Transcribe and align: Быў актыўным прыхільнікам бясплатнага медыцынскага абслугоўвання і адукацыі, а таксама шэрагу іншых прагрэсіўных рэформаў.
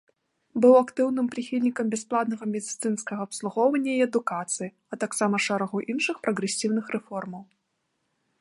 Быў 0.61 0.73
актыўным 0.83 1.27
прыхільнікам 1.33 1.85
бясплатнага 1.93 2.45
медыцынскага 2.55 3.21
абслугоўвання 3.29 3.91
і 3.95 4.01
адукацыі, 4.09 4.69
а 4.93 4.99
таксама 5.07 5.35
шэрагу 5.49 5.77
іншых 5.95 6.15
прагрэсіўных 6.25 6.85
рэформаў. 6.97 7.43